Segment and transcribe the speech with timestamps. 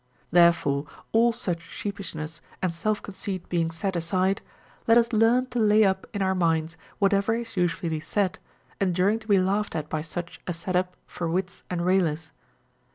[0.29, 0.29] 18.
[0.31, 4.41] Therefore all such sheepishness and self conceit being set aside,
[4.87, 8.39] let us learn to lay up in our minds what ever is usefully said,
[8.79, 12.31] enduring to be laughed at by such as set up for wits and railers.